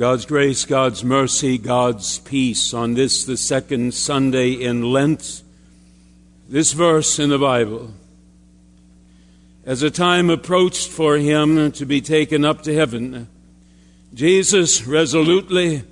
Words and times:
God's 0.00 0.24
grace, 0.24 0.64
God's 0.64 1.04
mercy, 1.04 1.58
God's 1.58 2.20
peace 2.20 2.72
on 2.72 2.94
this, 2.94 3.26
the 3.26 3.36
second 3.36 3.92
Sunday 3.92 4.52
in 4.52 4.94
Lent. 4.94 5.42
This 6.48 6.72
verse 6.72 7.18
in 7.18 7.28
the 7.28 7.38
Bible. 7.38 7.90
As 9.66 9.82
a 9.82 9.90
time 9.90 10.30
approached 10.30 10.88
for 10.88 11.18
him 11.18 11.70
to 11.72 11.84
be 11.84 12.00
taken 12.00 12.46
up 12.46 12.62
to 12.62 12.74
heaven, 12.74 13.28
Jesus 14.14 14.86
resolutely, 14.86 15.82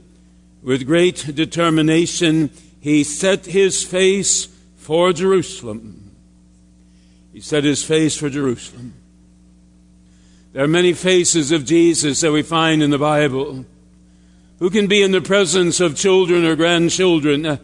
with 0.62 0.86
great 0.86 1.34
determination, 1.34 2.48
he 2.80 3.04
set 3.04 3.44
his 3.44 3.84
face 3.84 4.48
for 4.76 5.12
Jerusalem. 5.12 6.16
He 7.34 7.42
set 7.42 7.62
his 7.62 7.84
face 7.84 8.16
for 8.16 8.30
Jerusalem. 8.30 8.94
There 10.54 10.64
are 10.64 10.66
many 10.66 10.94
faces 10.94 11.52
of 11.52 11.66
Jesus 11.66 12.22
that 12.22 12.32
we 12.32 12.40
find 12.40 12.82
in 12.82 12.88
the 12.88 12.96
Bible 12.96 13.66
who 14.58 14.70
can 14.70 14.86
be 14.86 15.02
in 15.02 15.12
the 15.12 15.20
presence 15.20 15.80
of 15.80 15.96
children 15.96 16.44
or 16.44 16.56
grandchildren 16.56 17.46
uh, 17.46 17.56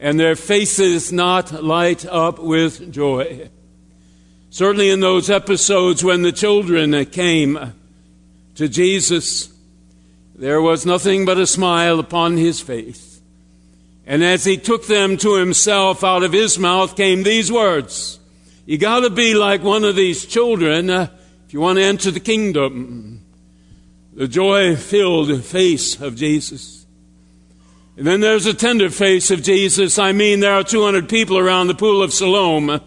and 0.00 0.18
their 0.18 0.36
faces 0.36 1.12
not 1.12 1.62
light 1.62 2.06
up 2.06 2.38
with 2.38 2.92
joy. 2.92 3.50
Certainly 4.50 4.90
in 4.90 5.00
those 5.00 5.28
episodes 5.28 6.02
when 6.02 6.22
the 6.22 6.32
children 6.32 7.04
came 7.06 7.72
to 8.54 8.68
Jesus, 8.68 9.52
there 10.34 10.62
was 10.62 10.86
nothing 10.86 11.24
but 11.24 11.38
a 11.38 11.46
smile 11.46 11.98
upon 11.98 12.36
his 12.36 12.60
face. 12.60 13.20
And 14.06 14.24
as 14.24 14.44
he 14.44 14.56
took 14.56 14.86
them 14.86 15.18
to 15.18 15.34
himself, 15.34 16.02
out 16.02 16.22
of 16.22 16.32
his 16.32 16.58
mouth 16.58 16.96
came 16.96 17.24
these 17.24 17.52
words. 17.52 18.18
You 18.64 18.78
gotta 18.78 19.10
be 19.10 19.34
like 19.34 19.62
one 19.62 19.84
of 19.84 19.96
these 19.96 20.24
children 20.24 20.88
uh, 20.88 21.08
if 21.46 21.52
you 21.52 21.60
want 21.60 21.78
to 21.78 21.84
enter 21.84 22.10
the 22.10 22.20
kingdom 22.20 23.24
the 24.18 24.26
joy 24.26 24.74
filled 24.74 25.44
face 25.44 26.00
of 26.00 26.16
Jesus. 26.16 26.84
And 27.96 28.04
then 28.04 28.18
there's 28.18 28.46
a 28.46 28.52
tender 28.52 28.90
face 28.90 29.30
of 29.30 29.44
Jesus. 29.44 29.96
I 29.96 30.10
mean, 30.10 30.40
there 30.40 30.54
are 30.54 30.64
200 30.64 31.08
people 31.08 31.38
around 31.38 31.68
the 31.68 31.76
pool 31.76 32.02
of 32.02 32.12
Siloam, 32.12 32.80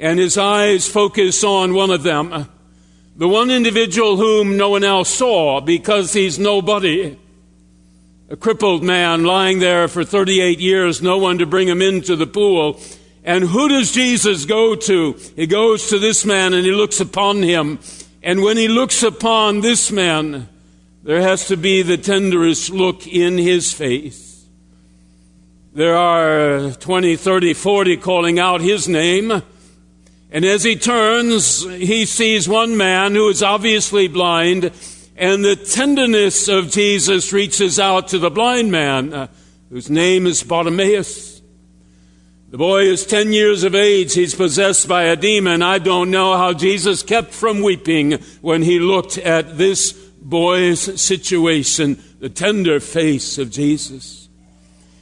and 0.00 0.18
his 0.18 0.36
eyes 0.36 0.88
focus 0.88 1.44
on 1.44 1.72
one 1.72 1.92
of 1.92 2.02
them. 2.02 2.48
The 3.14 3.28
one 3.28 3.52
individual 3.52 4.16
whom 4.16 4.56
no 4.56 4.70
one 4.70 4.82
else 4.82 5.08
saw 5.08 5.60
because 5.60 6.12
he's 6.12 6.36
nobody. 6.36 7.16
A 8.28 8.36
crippled 8.36 8.82
man 8.82 9.22
lying 9.22 9.60
there 9.60 9.86
for 9.86 10.02
38 10.02 10.58
years, 10.58 11.00
no 11.00 11.16
one 11.16 11.38
to 11.38 11.46
bring 11.46 11.68
him 11.68 11.80
into 11.80 12.16
the 12.16 12.26
pool. 12.26 12.80
And 13.22 13.44
who 13.44 13.68
does 13.68 13.92
Jesus 13.92 14.46
go 14.46 14.74
to? 14.74 15.12
He 15.36 15.46
goes 15.46 15.90
to 15.90 16.00
this 16.00 16.24
man 16.24 16.54
and 16.54 16.64
he 16.64 16.72
looks 16.72 16.98
upon 16.98 17.40
him 17.40 17.78
and 18.24 18.40
when 18.40 18.56
he 18.56 18.68
looks 18.68 19.02
upon 19.02 19.60
this 19.60 19.92
man, 19.92 20.48
there 21.02 21.20
has 21.20 21.46
to 21.48 21.58
be 21.58 21.82
the 21.82 21.98
tenderest 21.98 22.70
look 22.70 23.06
in 23.06 23.36
his 23.36 23.70
face. 23.70 24.46
There 25.74 25.94
are 25.94 26.70
20, 26.70 27.16
30, 27.16 27.52
40 27.52 27.98
calling 27.98 28.38
out 28.38 28.62
his 28.62 28.88
name. 28.88 29.30
And 30.30 30.44
as 30.46 30.64
he 30.64 30.74
turns, 30.74 31.64
he 31.64 32.06
sees 32.06 32.48
one 32.48 32.78
man 32.78 33.14
who 33.14 33.28
is 33.28 33.42
obviously 33.42 34.08
blind, 34.08 34.72
and 35.18 35.44
the 35.44 35.54
tenderness 35.54 36.48
of 36.48 36.70
Jesus 36.70 37.30
reaches 37.30 37.78
out 37.78 38.08
to 38.08 38.18
the 38.18 38.30
blind 38.30 38.72
man, 38.72 39.12
uh, 39.12 39.26
whose 39.68 39.90
name 39.90 40.26
is 40.26 40.42
Bartimaeus. 40.42 41.33
The 42.54 42.58
boy 42.58 42.82
is 42.82 43.04
10 43.04 43.32
years 43.32 43.64
of 43.64 43.74
age. 43.74 44.14
He's 44.14 44.36
possessed 44.36 44.86
by 44.86 45.06
a 45.06 45.16
demon. 45.16 45.60
I 45.60 45.80
don't 45.80 46.12
know 46.12 46.36
how 46.36 46.52
Jesus 46.52 47.02
kept 47.02 47.34
from 47.34 47.62
weeping 47.62 48.12
when 48.42 48.62
he 48.62 48.78
looked 48.78 49.18
at 49.18 49.58
this 49.58 49.90
boy's 49.90 51.02
situation, 51.02 52.00
the 52.20 52.28
tender 52.28 52.78
face 52.78 53.38
of 53.38 53.50
Jesus. 53.50 54.28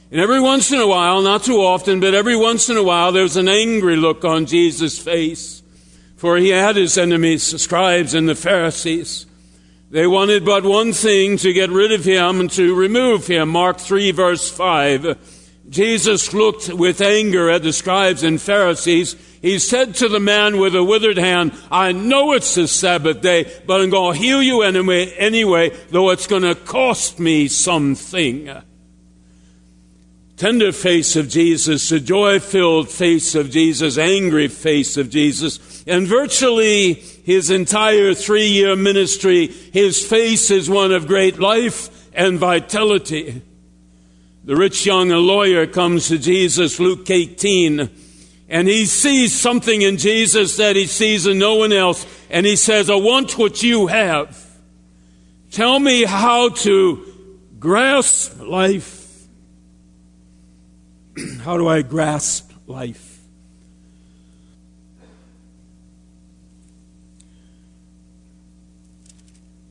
And 0.09 0.19
every 0.19 0.39
once 0.39 0.71
in 0.71 0.79
a 0.79 0.87
while, 0.87 1.21
not 1.21 1.43
too 1.43 1.61
often, 1.61 1.99
but 1.99 2.15
every 2.15 2.35
once 2.35 2.71
in 2.71 2.77
a 2.77 2.81
while, 2.81 3.11
there's 3.11 3.37
an 3.37 3.47
angry 3.47 3.97
look 3.97 4.25
on 4.25 4.47
Jesus' 4.47 4.97
face. 4.97 5.61
For 6.17 6.37
he 6.37 6.49
had 6.49 6.75
his 6.75 6.97
enemies, 6.97 7.51
the 7.51 7.59
scribes 7.59 8.15
and 8.15 8.27
the 8.27 8.33
Pharisees. 8.33 9.27
They 9.91 10.07
wanted 10.07 10.43
but 10.43 10.63
one 10.63 10.91
thing 10.91 11.37
to 11.37 11.53
get 11.53 11.69
rid 11.69 11.91
of 11.91 12.03
him 12.03 12.39
and 12.39 12.49
to 12.53 12.73
remove 12.73 13.27
him. 13.27 13.49
Mark 13.49 13.77
3 13.77 14.09
verse 14.09 14.49
5. 14.49 15.42
Jesus 15.69 16.33
looked 16.33 16.69
with 16.69 17.01
anger 17.01 17.49
at 17.49 17.63
the 17.63 17.73
scribes 17.73 18.23
and 18.23 18.41
Pharisees. 18.41 19.15
He 19.41 19.59
said 19.59 19.95
to 19.95 20.09
the 20.09 20.19
man 20.19 20.57
with 20.57 20.75
a 20.75 20.83
withered 20.83 21.17
hand, 21.17 21.53
I 21.71 21.93
know 21.93 22.33
it's 22.33 22.55
the 22.55 22.67
Sabbath 22.67 23.21
day, 23.21 23.51
but 23.65 23.81
I'm 23.81 23.89
going 23.89 24.13
to 24.13 24.19
heal 24.19 24.43
you 24.43 24.61
anyway, 24.61 25.11
anyway, 25.11 25.69
though 25.89 26.09
it's 26.11 26.27
going 26.27 26.43
to 26.43 26.55
cost 26.55 27.19
me 27.19 27.47
something. 27.47 28.49
Tender 30.35 30.71
face 30.71 31.15
of 31.15 31.29
Jesus, 31.29 31.87
the 31.89 31.99
joy 31.99 32.39
filled 32.39 32.89
face 32.89 33.35
of 33.35 33.49
Jesus, 33.49 33.97
angry 33.97 34.47
face 34.49 34.97
of 34.97 35.09
Jesus, 35.09 35.83
and 35.87 36.07
virtually 36.07 36.93
his 36.93 37.49
entire 37.49 38.13
three 38.13 38.47
year 38.47 38.75
ministry, 38.75 39.47
his 39.47 40.05
face 40.05 40.51
is 40.51 40.69
one 40.69 40.91
of 40.91 41.07
great 41.07 41.39
life 41.39 42.09
and 42.13 42.39
vitality. 42.39 43.41
The 44.45 44.57
rich 44.57 44.85
young 44.85 45.07
lawyer 45.07 45.65
comes 45.65 46.09
to 46.09 46.17
Jesus, 46.17 46.77
Luke 46.77 47.09
18, 47.09 47.89
and 48.49 48.67
he 48.67 48.85
sees 48.85 49.33
something 49.33 49.81
in 49.81 49.95
Jesus 49.95 50.57
that 50.57 50.75
he 50.75 50.85
sees 50.85 51.25
in 51.25 51.39
no 51.39 51.55
one 51.55 51.71
else, 51.71 52.05
and 52.29 52.45
he 52.45 52.57
says, 52.57 52.89
I 52.89 52.95
want 52.95 53.37
what 53.37 53.63
you 53.63 53.87
have. 53.87 54.37
Tell 55.49 55.79
me 55.79 56.03
how 56.03 56.49
to 56.49 57.05
grasp 57.57 58.41
life. 58.41 59.23
how 61.41 61.55
do 61.55 61.69
I 61.69 61.81
grasp 61.81 62.51
life? 62.67 63.21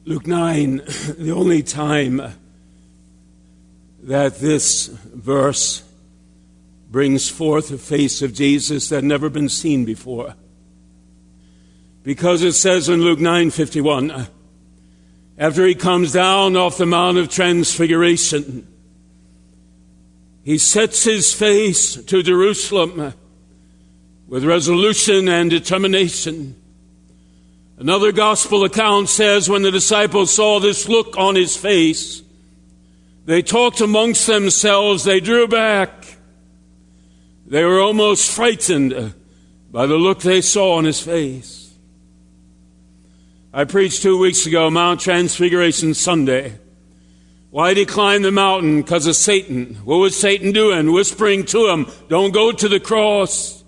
Luke 0.07 0.27
9, 0.27 0.77
the 1.19 1.33
only 1.33 1.63
time 1.63 2.23
that 4.03 4.39
this 4.39 4.89
verse 4.89 5.83
brings 6.91 7.29
forth 7.29 7.71
a 7.71 7.79
face 7.79 8.21
of 8.21 8.35
Jesus 8.35 8.89
that 8.89 8.97
had 8.97 9.05
never 9.05 9.31
been 9.31 9.49
seen 9.49 9.85
before. 9.85 10.35
Because 12.03 12.43
it 12.43 12.53
says 12.53 12.89
in 12.89 13.01
Luke 13.01 13.21
9:51, 13.21 14.29
after 15.39 15.67
he 15.67 15.75
comes 15.75 16.13
down 16.13 16.57
off 16.57 16.77
the 16.77 16.87
Mount 16.87 17.17
of 17.17 17.29
Transfiguration, 17.29 18.67
he 20.43 20.59
sets 20.59 21.05
his 21.05 21.33
face 21.33 21.95
to 21.95 22.23
Jerusalem 22.23 23.15
with 24.27 24.45
resolution 24.45 25.29
and 25.29 25.49
determination. 25.49 26.57
Another 27.79 28.13
gospel 28.13 28.65
account 28.65 29.09
says 29.09 29.49
when 29.49 29.63
the 29.63 29.71
disciples 29.71 30.33
saw 30.33 30.59
this 30.59 30.89
look 30.89 31.17
on 31.17 31.37
his 31.37 31.57
face, 31.57 32.23
they 33.25 33.43
talked 33.43 33.81
amongst 33.81 34.27
themselves, 34.27 35.05
they 35.05 35.21
drew 35.21 35.47
back. 35.47 36.19
They 37.47 37.65
were 37.65 37.81
almost 37.81 38.31
frightened 38.31 39.15
by 39.71 39.87
the 39.87 39.97
look 39.97 40.21
they 40.21 40.41
saw 40.41 40.77
on 40.77 40.85
his 40.85 41.01
face. 41.01 41.75
I 43.53 43.65
preached 43.65 44.03
two 44.03 44.19
weeks 44.19 44.47
ago, 44.47 44.71
Mount 44.71 45.01
Transfiguration 45.01 45.95
Sunday. 45.95 46.59
Why 47.51 47.75
did 47.75 47.81
he 47.81 47.85
climb 47.85 48.23
the 48.23 48.33
mountain? 48.33 48.81
Because 48.81 49.07
of 49.07 49.15
Satan. 49.15 49.75
What 49.85 49.99
was 49.99 50.19
Satan 50.19 50.53
doing? 50.53 50.91
Whispering 50.91 51.45
to 51.47 51.69
him, 51.69 51.87
don't 52.09 52.33
go 52.33 52.51
to 52.51 52.69
the 52.69 52.81
cross. 52.81 53.63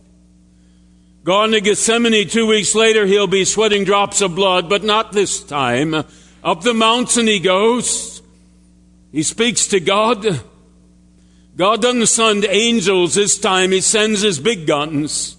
Gone 1.22 1.50
to 1.50 1.60
Gethsemane 1.60 2.28
two 2.28 2.46
weeks 2.46 2.74
later, 2.74 3.04
he'll 3.04 3.26
be 3.26 3.44
sweating 3.44 3.84
drops 3.84 4.22
of 4.22 4.34
blood, 4.34 4.70
but 4.70 4.84
not 4.84 5.12
this 5.12 5.42
time. 5.42 5.94
Up 6.42 6.62
the 6.62 6.72
mountain 6.74 7.26
he 7.26 7.40
goes. 7.40 8.13
He 9.14 9.22
speaks 9.22 9.68
to 9.68 9.78
God. 9.78 10.40
God 11.56 11.80
doesn't 11.80 12.06
send 12.06 12.44
angels 12.46 13.14
this 13.14 13.38
time, 13.38 13.70
He 13.70 13.80
sends 13.80 14.22
His 14.22 14.40
big 14.40 14.66
guns. 14.66 15.36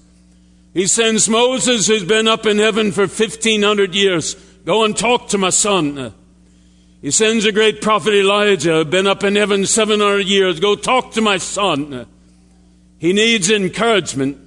He 0.73 0.87
sends 0.87 1.27
Moses, 1.27 1.85
who's 1.87 2.05
been 2.05 2.25
up 2.25 2.45
in 2.45 2.57
heaven 2.57 2.93
for 2.93 3.01
1500 3.01 3.93
years. 3.93 4.35
Go 4.63 4.85
and 4.85 4.95
talk 4.95 5.27
to 5.29 5.37
my 5.37 5.49
son. 5.49 6.13
He 7.01 7.11
sends 7.11 7.43
a 7.43 7.51
great 7.51 7.81
prophet 7.81 8.13
Elijah, 8.13 8.85
been 8.85 9.07
up 9.07 9.25
in 9.25 9.35
heaven 9.35 9.65
700 9.65 10.25
years, 10.25 10.61
go 10.61 10.77
talk 10.77 11.11
to 11.11 11.21
my 11.21 11.37
son. 11.37 12.07
He 12.97 13.11
needs 13.11 13.51
encouragement. 13.51 14.37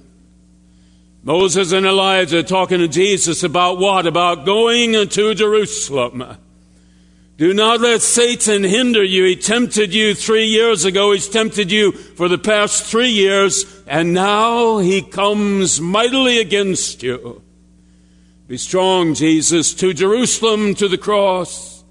Moses 1.21 1.71
and 1.71 1.85
Elijah 1.85 2.41
talking 2.41 2.79
to 2.79 2.87
Jesus 2.87 3.43
about 3.43 3.77
what? 3.77 4.07
About 4.07 4.43
going 4.47 5.07
to 5.07 5.35
Jerusalem. 5.35 6.37
Do 7.39 7.53
not 7.53 7.79
let 7.79 8.01
Satan 8.01 8.65
hinder 8.65 9.01
you. 9.01 9.23
He 9.23 9.37
tempted 9.37 9.93
you 9.93 10.13
three 10.13 10.47
years 10.47 10.83
ago. 10.83 11.13
He's 11.13 11.29
tempted 11.29 11.71
you 11.71 11.93
for 11.93 12.27
the 12.27 12.37
past 12.37 12.83
three 12.83 13.11
years, 13.11 13.63
and 13.87 14.13
now 14.13 14.79
he 14.79 15.01
comes 15.01 15.79
mightily 15.79 16.41
against 16.41 17.01
you. 17.01 17.41
Be 18.49 18.57
strong, 18.57 19.13
Jesus, 19.13 19.73
to 19.75 19.93
Jerusalem, 19.93 20.75
to 20.75 20.89
the 20.89 20.97
cross. 20.97 21.81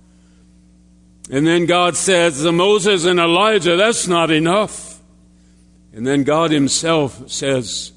And 1.30 1.46
then 1.46 1.64
God 1.64 1.96
says 1.96 2.44
Moses 2.44 3.06
and 3.06 3.18
Elijah, 3.18 3.76
that's 3.76 4.06
not 4.06 4.30
enough. 4.30 5.00
And 5.94 6.06
then 6.06 6.24
God 6.24 6.50
Himself 6.50 7.30
says, 7.30 7.92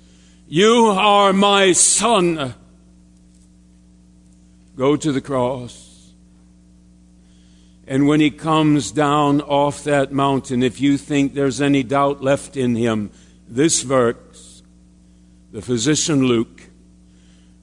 You 0.48 0.86
are 0.86 1.34
my 1.34 1.74
son. 1.74 2.54
Go 4.78 4.96
to 4.96 5.12
the 5.12 5.20
cross. 5.20 5.91
And 7.88 8.08
when 8.08 8.20
He 8.20 8.32
comes 8.32 8.92
down 8.92 9.42
off 9.42 9.84
that 9.84 10.12
mountain, 10.12 10.64
if 10.64 10.80
you 10.80 10.98
think 10.98 11.34
there's 11.34 11.62
any 11.62 11.84
doubt 11.84 12.24
left 12.24 12.56
in 12.56 12.76
Him, 12.76 13.12
this 13.48 13.82
verse, 13.82 14.64
the 15.52 15.62
physician 15.62 16.26
Luke, 16.26 16.62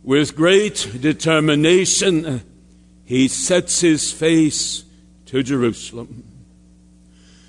with 0.02 0.36
great 0.36 0.88
determination, 1.00 2.42
he 3.04 3.28
sets 3.28 3.80
his 3.80 4.12
face 4.12 4.84
to 5.26 5.42
Jerusalem. 5.42 6.24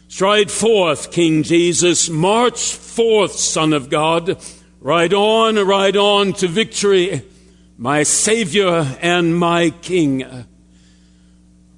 Stride 0.07 0.49
forth, 0.49 1.11
King 1.11 1.43
Jesus. 1.43 2.09
March 2.09 2.73
forth, 2.73 3.33
Son 3.33 3.73
of 3.73 3.89
God. 3.89 4.43
Ride 4.81 5.13
on, 5.13 5.55
ride 5.55 5.97
on 5.97 6.33
to 6.33 6.47
victory, 6.47 7.21
my 7.77 8.03
Savior 8.03 8.97
and 9.01 9.35
my 9.35 9.69
King. 9.69 10.45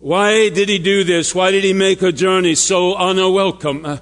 Why 0.01 0.49
did 0.49 0.67
he 0.67 0.79
do 0.79 1.03
this? 1.03 1.35
Why 1.35 1.51
did 1.51 1.63
he 1.63 1.73
make 1.73 2.01
a 2.01 2.11
journey 2.11 2.55
so 2.55 2.97
unwelcome? 2.97 3.85
Uh, 3.85 3.97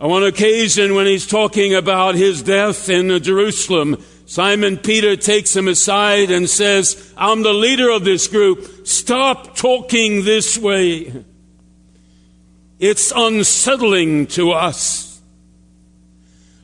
on 0.00 0.10
one 0.10 0.24
occasion, 0.24 0.96
when 0.96 1.06
he's 1.06 1.28
talking 1.28 1.76
about 1.76 2.16
his 2.16 2.42
death 2.42 2.88
in 2.88 3.22
Jerusalem, 3.22 4.02
Simon 4.26 4.78
Peter 4.78 5.14
takes 5.14 5.54
him 5.54 5.68
aside 5.68 6.32
and 6.32 6.50
says, 6.50 7.14
I'm 7.16 7.44
the 7.44 7.52
leader 7.52 7.88
of 7.90 8.02
this 8.02 8.26
group. 8.26 8.84
Stop 8.84 9.56
talking 9.56 10.24
this 10.24 10.58
way. 10.58 11.24
It's 12.80 13.12
unsettling 13.14 14.26
to 14.28 14.50
us. 14.50 15.20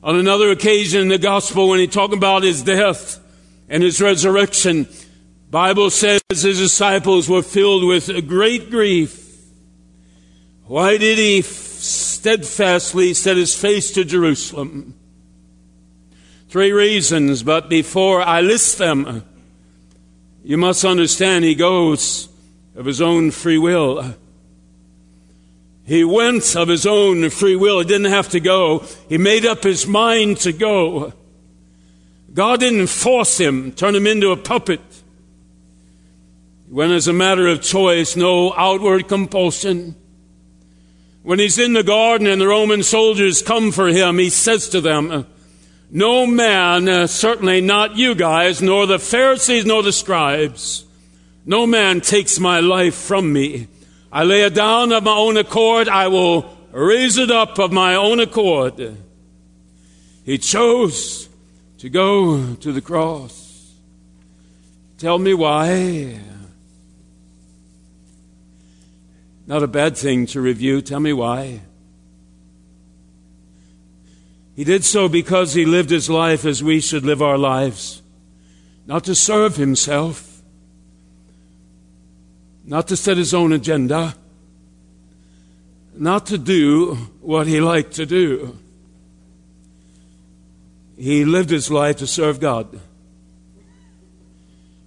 On 0.02 0.16
another 0.16 0.50
occasion 0.50 1.02
in 1.02 1.08
the 1.08 1.18
gospel, 1.18 1.68
when 1.68 1.78
he 1.78 1.86
talked 1.86 2.14
about 2.14 2.42
his 2.42 2.64
death 2.64 3.20
and 3.68 3.84
his 3.84 4.00
resurrection, 4.00 4.88
Bible 5.50 5.88
says 5.88 6.20
his 6.28 6.58
disciples 6.58 7.28
were 7.28 7.42
filled 7.42 7.84
with 7.84 8.28
great 8.28 8.70
grief. 8.70 9.24
Why 10.66 10.98
did 10.98 11.16
he 11.16 11.40
steadfastly 11.40 13.14
set 13.14 13.38
his 13.38 13.54
face 13.54 13.90
to 13.92 14.04
Jerusalem? 14.04 14.94
Three 16.50 16.72
reasons, 16.72 17.42
but 17.42 17.70
before 17.70 18.20
I 18.20 18.42
list 18.42 18.76
them, 18.76 19.24
you 20.44 20.58
must 20.58 20.84
understand 20.84 21.44
he 21.44 21.54
goes 21.54 22.28
of 22.76 22.84
his 22.84 23.00
own 23.00 23.30
free 23.30 23.58
will. 23.58 24.14
He 25.84 26.04
went 26.04 26.54
of 26.56 26.68
his 26.68 26.84
own 26.84 27.30
free 27.30 27.56
will. 27.56 27.78
He 27.78 27.86
didn't 27.86 28.12
have 28.12 28.28
to 28.30 28.40
go. 28.40 28.80
He 29.08 29.16
made 29.16 29.46
up 29.46 29.62
his 29.62 29.86
mind 29.86 30.36
to 30.38 30.52
go. 30.52 31.14
God 32.34 32.60
didn't 32.60 32.88
force 32.88 33.38
him, 33.38 33.72
turn 33.72 33.94
him 33.94 34.06
into 34.06 34.30
a 34.30 34.36
puppet. 34.36 34.82
He 36.68 36.74
went 36.74 36.92
as 36.92 37.08
a 37.08 37.14
matter 37.14 37.46
of 37.46 37.62
choice, 37.62 38.14
no 38.14 38.52
outward 38.54 39.08
compulsion. 39.08 39.96
When 41.22 41.38
he's 41.38 41.58
in 41.58 41.72
the 41.72 41.82
garden 41.82 42.26
and 42.26 42.40
the 42.40 42.48
Roman 42.48 42.82
soldiers 42.82 43.40
come 43.40 43.72
for 43.72 43.88
him, 43.88 44.18
he 44.18 44.28
says 44.28 44.68
to 44.70 44.82
them, 44.82 45.26
no 45.90 46.26
man, 46.26 46.86
uh, 46.86 47.06
certainly 47.06 47.62
not 47.62 47.96
you 47.96 48.14
guys, 48.14 48.60
nor 48.60 48.86
the 48.86 48.98
Pharisees, 48.98 49.64
nor 49.64 49.82
the 49.82 49.92
scribes, 49.92 50.84
no 51.46 51.66
man 51.66 52.02
takes 52.02 52.38
my 52.38 52.60
life 52.60 52.94
from 52.94 53.32
me. 53.32 53.68
I 54.12 54.24
lay 54.24 54.42
it 54.42 54.54
down 54.54 54.92
of 54.92 55.04
my 55.04 55.16
own 55.16 55.38
accord. 55.38 55.88
I 55.88 56.08
will 56.08 56.54
raise 56.72 57.16
it 57.16 57.30
up 57.30 57.58
of 57.58 57.72
my 57.72 57.94
own 57.94 58.20
accord. 58.20 58.96
He 60.24 60.36
chose 60.36 61.30
to 61.78 61.88
go 61.88 62.54
to 62.56 62.72
the 62.72 62.82
cross. 62.82 63.72
Tell 64.98 65.18
me 65.18 65.32
why. 65.32 66.20
Not 69.48 69.62
a 69.62 69.66
bad 69.66 69.96
thing 69.96 70.26
to 70.26 70.42
review. 70.42 70.82
Tell 70.82 71.00
me 71.00 71.14
why. 71.14 71.62
He 74.54 74.62
did 74.62 74.84
so 74.84 75.08
because 75.08 75.54
he 75.54 75.64
lived 75.64 75.88
his 75.88 76.10
life 76.10 76.44
as 76.44 76.62
we 76.62 76.82
should 76.82 77.02
live 77.02 77.22
our 77.22 77.38
lives, 77.38 78.02
not 78.86 79.04
to 79.04 79.14
serve 79.14 79.56
himself, 79.56 80.42
not 82.62 82.88
to 82.88 82.96
set 82.96 83.16
his 83.16 83.32
own 83.32 83.54
agenda, 83.54 84.16
not 85.94 86.26
to 86.26 86.36
do 86.36 86.96
what 87.22 87.46
he 87.46 87.58
liked 87.58 87.94
to 87.94 88.04
do. 88.04 88.58
He 90.98 91.24
lived 91.24 91.48
his 91.48 91.70
life 91.70 91.96
to 91.96 92.06
serve 92.06 92.38
God. 92.38 92.78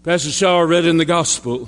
Pastor 0.04 0.30
Shaw 0.30 0.60
read 0.60 0.86
in 0.86 0.98
the 0.98 1.06
gospel. 1.06 1.68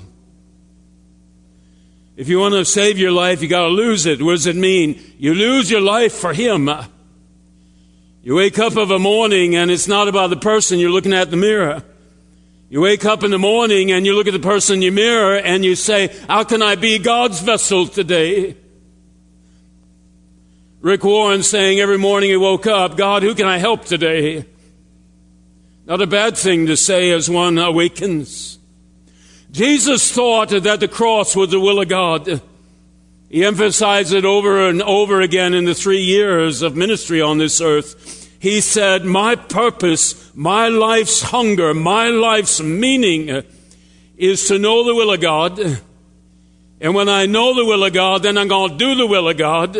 If 2.16 2.28
you 2.28 2.38
want 2.38 2.54
to 2.54 2.64
save 2.64 2.98
your 2.98 3.10
life, 3.10 3.42
you 3.42 3.48
got 3.48 3.64
to 3.64 3.68
lose 3.68 4.06
it. 4.06 4.22
What 4.22 4.32
does 4.32 4.46
it 4.46 4.56
mean? 4.56 5.00
You 5.18 5.34
lose 5.34 5.70
your 5.70 5.80
life 5.80 6.12
for 6.12 6.32
Him. 6.32 6.70
You 8.22 8.36
wake 8.36 8.58
up 8.58 8.76
of 8.76 8.90
a 8.90 8.98
morning 8.98 9.56
and 9.56 9.70
it's 9.70 9.88
not 9.88 10.08
about 10.08 10.30
the 10.30 10.36
person 10.36 10.78
you're 10.78 10.90
looking 10.90 11.12
at 11.12 11.24
in 11.26 11.30
the 11.32 11.36
mirror. 11.36 11.82
You 12.70 12.80
wake 12.80 13.04
up 13.04 13.22
in 13.22 13.30
the 13.30 13.38
morning 13.38 13.92
and 13.92 14.06
you 14.06 14.14
look 14.14 14.26
at 14.26 14.32
the 14.32 14.38
person 14.38 14.76
in 14.76 14.82
your 14.82 14.92
mirror 14.92 15.36
and 15.36 15.64
you 15.64 15.74
say, 15.74 16.08
How 16.28 16.44
can 16.44 16.62
I 16.62 16.76
be 16.76 16.98
God's 16.98 17.40
vessel 17.40 17.86
today? 17.86 18.56
Rick 20.80 21.04
Warren 21.04 21.42
saying 21.42 21.80
every 21.80 21.98
morning 21.98 22.30
he 22.30 22.36
woke 22.36 22.66
up, 22.66 22.96
God, 22.96 23.22
who 23.22 23.34
can 23.34 23.46
I 23.46 23.58
help 23.58 23.84
today? 23.84 24.44
Not 25.86 26.00
a 26.00 26.06
bad 26.06 26.36
thing 26.36 26.66
to 26.66 26.76
say 26.76 27.10
as 27.10 27.28
one 27.28 27.58
awakens. 27.58 28.58
Jesus 29.54 30.10
thought 30.10 30.48
that 30.48 30.80
the 30.80 30.88
cross 30.88 31.36
was 31.36 31.52
the 31.52 31.60
will 31.60 31.80
of 31.80 31.88
God. 31.88 32.40
He 33.30 33.44
emphasized 33.44 34.12
it 34.12 34.24
over 34.24 34.68
and 34.68 34.82
over 34.82 35.20
again 35.20 35.54
in 35.54 35.64
the 35.64 35.76
three 35.76 36.02
years 36.02 36.60
of 36.60 36.74
ministry 36.74 37.20
on 37.20 37.38
this 37.38 37.60
earth. 37.60 38.28
He 38.40 38.60
said, 38.60 39.04
My 39.04 39.36
purpose, 39.36 40.34
my 40.34 40.66
life's 40.66 41.22
hunger, 41.22 41.72
my 41.72 42.08
life's 42.08 42.60
meaning 42.60 43.44
is 44.16 44.48
to 44.48 44.58
know 44.58 44.82
the 44.82 44.94
will 44.94 45.12
of 45.12 45.20
God. 45.20 45.60
And 46.80 46.92
when 46.92 47.08
I 47.08 47.26
know 47.26 47.54
the 47.54 47.64
will 47.64 47.84
of 47.84 47.92
God, 47.92 48.24
then 48.24 48.36
I'm 48.36 48.48
going 48.48 48.72
to 48.72 48.76
do 48.76 48.96
the 48.96 49.06
will 49.06 49.28
of 49.28 49.36
God. 49.36 49.76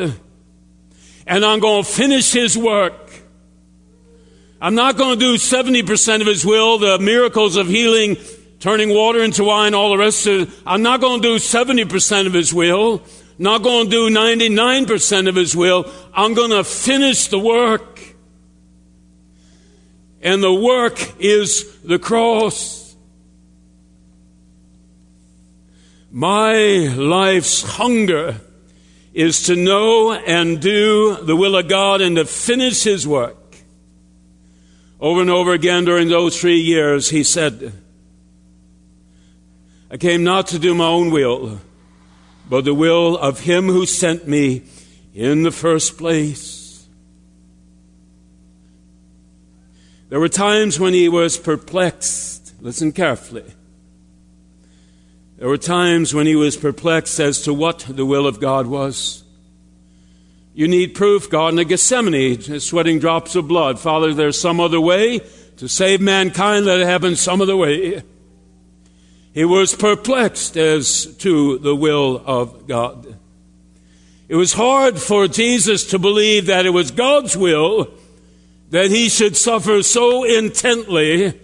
And 1.26 1.45
I'm 1.45 1.59
going 1.59 1.83
to 1.83 1.90
finish 1.90 2.33
His 2.33 2.57
work. 2.57 3.11
I'm 4.61 4.76
not 4.76 4.97
going 4.97 5.19
to 5.19 5.21
do 5.21 5.35
70% 5.35 6.21
of 6.21 6.28
His 6.28 6.47
will, 6.47 6.78
the 6.78 7.00
miracles 7.00 7.57
of 7.57 7.66
healing, 7.66 8.19
turning 8.64 8.88
water 8.88 9.23
into 9.23 9.44
wine, 9.44 9.75
all 9.75 9.90
the 9.90 9.99
rest 9.99 10.26
of 10.26 10.49
it. 10.49 10.50
I'm 10.66 10.83
not 10.83 11.00
going 11.00 11.21
to 11.21 11.28
do 11.28 11.37
70% 11.37 12.26
of 12.26 12.33
His 12.33 12.52
will 12.52 13.04
not 13.38 13.62
going 13.62 13.90
to 13.90 13.90
do 13.90 14.14
99% 14.14 15.28
of 15.28 15.35
His 15.35 15.56
will. 15.56 15.90
I'm 16.12 16.35
going 16.35 16.50
to 16.50 16.64
finish 16.64 17.28
the 17.28 17.38
work. 17.38 18.00
And 20.23 20.42
the 20.42 20.54
work 20.54 21.21
is 21.21 21.78
the 21.80 21.99
cross. 21.99 22.97
My 26.11 26.54
life's 26.94 27.62
hunger 27.62 28.40
is 29.12 29.47
to 29.47 29.56
know 29.56 30.12
and 30.12 30.61
do 30.61 31.16
the 31.16 31.37
will 31.37 31.56
of 31.56 31.68
God 31.68 32.00
and 32.00 32.16
to 32.16 32.25
finish 32.25 32.85
His 32.85 33.06
work. 33.06 33.37
Over 35.00 35.21
and 35.21 35.30
over 35.30 35.52
again 35.52 35.85
during 35.85 36.09
those 36.09 36.40
three 36.40 36.61
years, 36.61 37.11
He 37.11 37.25
said, 37.25 37.73
I 39.91 39.97
came 39.97 40.25
not 40.25 40.49
to 40.49 40.59
do 40.59 40.75
my 40.75 40.87
own 40.87 41.11
will 41.11 41.61
but 42.49 42.64
the 42.64 42.75
will 42.75 43.17
of 43.17 43.41
Him 43.41 43.67
who 43.67 43.87
sent 43.87 44.29
me 44.29 44.62
in 45.14 45.43
the 45.43 45.50
first 45.50 45.97
place. 45.97 46.87
There 50.09 50.21
were 50.21 50.29
times 50.29 50.79
when 50.79 50.95
he 50.95 51.09
was 51.09 51.37
perplexed. 51.37 52.55
Listen 52.61 52.93
carefully. 52.93 53.53
There 55.38 55.49
were 55.49 55.59
times 55.59 56.14
when 56.14 56.26
he 56.26 56.37
was 56.37 56.57
perplexed 56.57 57.19
as 57.19 57.43
to 57.43 57.55
what 57.55 57.81
the 57.81 58.07
will 58.07 58.26
of 58.26 58.41
God 58.41 58.67
was. 58.67 59.25
You 60.55 60.69
need 60.69 60.95
proof, 60.95 61.29
God, 61.29 61.55
in 61.55 61.59
of 61.59 61.67
Gethsemane, 61.67 62.61
sweating 62.61 63.00
drops 63.00 63.35
of 63.35 63.49
blood. 63.49 63.81
Father, 63.81 64.14
there's 64.14 64.41
some 64.41 64.61
other 64.61 64.81
way 64.81 65.21
to 65.57 65.69
save 65.69 66.00
mankind, 66.00 66.67
let 66.67 66.79
it 66.79 66.87
happen 66.87 67.17
some 67.17 67.41
other 67.41 67.57
way. 67.57 68.03
He 69.35 69.45
was 69.45 69.75
perplexed 69.75 70.57
as 70.57 71.07
to 71.17 71.59
the 71.59 71.75
will 71.75 72.23
of 72.25 72.69
God. 72.69 73.19
It 74.29 74.37
was 74.37 74.53
hard 74.53 75.00
for 75.00 75.26
Jesus 75.26 75.85
to 75.88 75.99
believe 75.99 76.47
that 76.47 76.67
it 76.67 76.71
was 76.71 76.93
God's 76.93 77.37
will 77.37 77.93
that 78.71 78.93
he 78.93 79.09
should 79.09 79.37
suffer 79.37 79.83
so 79.83 80.23
intently 80.23 81.38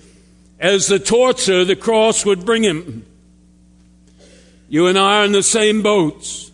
as 0.60 0.86
the 0.86 1.00
torture 1.00 1.64
the 1.64 1.74
cross 1.74 2.24
would 2.24 2.46
bring 2.46 2.62
him. 2.62 3.04
You 4.68 4.86
and 4.86 4.96
I 4.96 5.22
are 5.22 5.24
in 5.24 5.32
the 5.32 5.42
same 5.42 5.82
boats. 5.82 6.52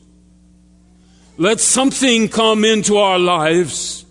Let 1.36 1.60
something 1.60 2.30
come 2.30 2.64
into 2.64 2.96
our 2.96 3.18
lives. 3.18 4.06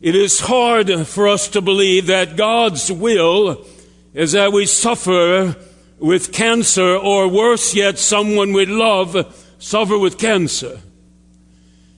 It 0.00 0.16
is 0.16 0.40
hard 0.40 1.06
for 1.06 1.28
us 1.28 1.46
to 1.50 1.60
believe 1.60 2.08
that 2.08 2.36
God's 2.36 2.90
will 2.90 3.64
is 4.12 4.32
that 4.32 4.52
we 4.52 4.66
suffer 4.66 5.56
with 6.02 6.32
cancer, 6.32 6.96
or 6.96 7.28
worse 7.28 7.74
yet, 7.74 7.96
someone 7.96 8.52
we 8.52 8.66
love 8.66 9.54
suffer 9.60 9.96
with 9.96 10.18
cancer. 10.18 10.80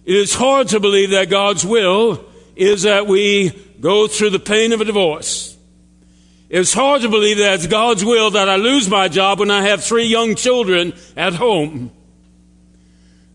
It 0.05 0.15
is 0.15 0.35
hard 0.35 0.69
to 0.69 0.81
believe 0.81 1.11
that 1.11 1.31
God's 1.31 1.65
will 1.65 2.23
is 2.55 2.83
that 2.83 3.07
we 3.07 3.51
go 3.81 4.07
through 4.07 4.31
the 4.31 4.39
pain 4.39 4.73
of 4.73 4.83
a 4.83 4.85
divorce. 4.85 5.57
It's 6.51 6.75
hard 6.75 7.01
to 7.01 7.09
believe 7.09 7.39
that 7.39 7.55
it's 7.55 7.67
God's 7.67 8.05
will 8.05 8.31
that 8.33 8.51
I 8.51 8.57
lose 8.57 8.91
my 8.91 9.09
job 9.09 9.41
when 9.41 9.51
I 9.51 9.63
have 9.63 9.83
three 9.83 10.05
young 10.05 10.35
children 10.35 10.93
at 11.17 11.35
home. 11.35 11.91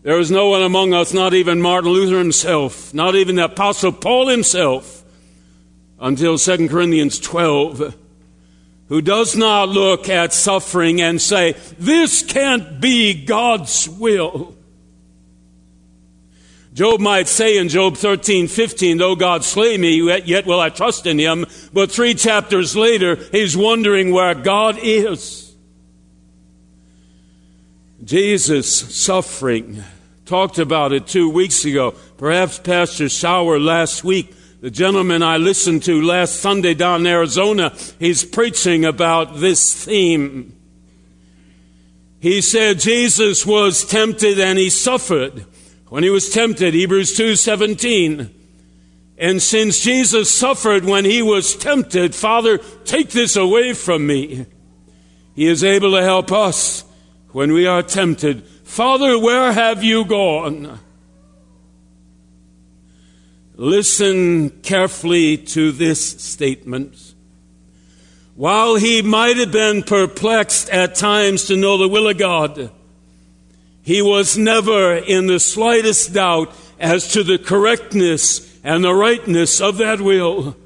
There 0.02 0.20
is 0.20 0.30
no 0.30 0.48
one 0.50 0.62
among 0.62 0.94
us, 0.94 1.12
not 1.12 1.34
even 1.34 1.60
Martin 1.60 1.90
Luther 1.90 2.18
himself, 2.18 2.94
not 2.94 3.16
even 3.16 3.34
the 3.34 3.46
Apostle 3.46 3.92
Paul 3.92 4.28
himself, 4.28 5.04
until 5.98 6.38
2 6.38 6.68
Corinthians 6.68 7.18
12, 7.18 7.96
who 8.90 9.00
does 9.00 9.36
not 9.36 9.68
look 9.68 10.08
at 10.08 10.34
suffering 10.34 11.00
and 11.00 11.22
say, 11.22 11.52
This 11.78 12.22
can't 12.24 12.80
be 12.80 13.24
God's 13.24 13.88
will. 13.88 14.56
Job 16.74 17.00
might 17.00 17.28
say 17.28 17.56
in 17.56 17.68
Job 17.68 17.96
13, 17.96 18.48
15, 18.48 18.98
though 18.98 19.14
God 19.14 19.44
slay 19.44 19.78
me, 19.78 20.02
yet 20.24 20.44
will 20.44 20.60
I 20.60 20.70
trust 20.70 21.06
in 21.06 21.18
him. 21.18 21.46
But 21.72 21.92
three 21.92 22.14
chapters 22.14 22.74
later, 22.74 23.14
he's 23.14 23.56
wondering 23.56 24.12
where 24.12 24.34
God 24.34 24.76
is. 24.82 25.54
Jesus 28.04 28.68
suffering. 28.68 29.84
Talked 30.26 30.58
about 30.58 30.92
it 30.92 31.06
two 31.06 31.28
weeks 31.28 31.64
ago. 31.64 31.92
Perhaps 32.18 32.58
Pastor 32.60 33.08
Shower 33.08 33.60
last 33.60 34.02
week. 34.02 34.34
The 34.60 34.70
gentleman 34.70 35.22
I 35.22 35.38
listened 35.38 35.84
to 35.84 36.02
last 36.02 36.36
Sunday 36.36 36.74
down 36.74 37.00
in 37.00 37.06
Arizona, 37.06 37.74
he's 37.98 38.24
preaching 38.24 38.84
about 38.84 39.36
this 39.36 39.86
theme. 39.86 40.54
He 42.18 42.42
said 42.42 42.78
Jesus 42.78 43.46
was 43.46 43.86
tempted 43.86 44.38
and 44.38 44.58
he 44.58 44.68
suffered 44.68 45.46
when 45.88 46.02
he 46.02 46.10
was 46.10 46.28
tempted, 46.28 46.74
Hebrews 46.74 47.16
2:17. 47.16 48.28
And 49.16 49.40
since 49.40 49.80
Jesus 49.80 50.30
suffered 50.30 50.84
when 50.84 51.06
he 51.06 51.22
was 51.22 51.56
tempted, 51.56 52.14
Father, 52.14 52.58
take 52.84 53.10
this 53.10 53.36
away 53.36 53.72
from 53.72 54.06
me. 54.06 54.44
He 55.34 55.46
is 55.46 55.64
able 55.64 55.92
to 55.92 56.02
help 56.02 56.30
us 56.30 56.84
when 57.32 57.52
we 57.52 57.66
are 57.66 57.82
tempted. 57.82 58.42
Father, 58.64 59.18
where 59.18 59.52
have 59.52 59.82
you 59.82 60.04
gone? 60.04 60.80
Listen 63.60 64.48
carefully 64.62 65.36
to 65.36 65.70
this 65.70 66.18
statement. 66.22 66.96
While 68.34 68.76
he 68.76 69.02
might 69.02 69.36
have 69.36 69.52
been 69.52 69.82
perplexed 69.82 70.70
at 70.70 70.94
times 70.94 71.44
to 71.44 71.56
know 71.56 71.76
the 71.76 71.86
will 71.86 72.08
of 72.08 72.16
God, 72.16 72.70
he 73.82 74.00
was 74.00 74.38
never 74.38 74.96
in 74.96 75.26
the 75.26 75.38
slightest 75.38 76.14
doubt 76.14 76.50
as 76.78 77.12
to 77.12 77.22
the 77.22 77.36
correctness 77.36 78.58
and 78.64 78.82
the 78.82 78.94
rightness 78.94 79.60
of 79.60 79.76
that 79.76 80.00
will. 80.00 80.56